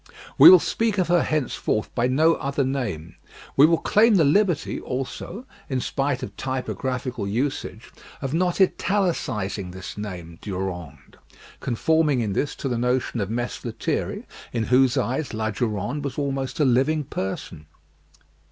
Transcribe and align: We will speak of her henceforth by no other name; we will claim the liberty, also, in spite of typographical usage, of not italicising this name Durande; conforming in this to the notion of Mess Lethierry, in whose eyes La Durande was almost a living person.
We 0.39 0.49
will 0.49 0.57
speak 0.57 0.97
of 0.97 1.09
her 1.09 1.21
henceforth 1.21 1.93
by 1.93 2.07
no 2.07 2.33
other 2.33 2.63
name; 2.63 3.17
we 3.55 3.67
will 3.67 3.77
claim 3.77 4.15
the 4.15 4.23
liberty, 4.23 4.79
also, 4.81 5.45
in 5.69 5.79
spite 5.79 6.23
of 6.23 6.35
typographical 6.37 7.27
usage, 7.27 7.91
of 8.19 8.33
not 8.33 8.59
italicising 8.59 9.69
this 9.73 9.99
name 9.99 10.39
Durande; 10.41 11.17
conforming 11.59 12.19
in 12.19 12.33
this 12.33 12.55
to 12.55 12.67
the 12.67 12.79
notion 12.79 13.21
of 13.21 13.29
Mess 13.29 13.63
Lethierry, 13.63 14.25
in 14.51 14.63
whose 14.63 14.97
eyes 14.97 15.35
La 15.35 15.51
Durande 15.51 16.01
was 16.03 16.17
almost 16.17 16.59
a 16.59 16.65
living 16.65 17.03
person. 17.03 17.67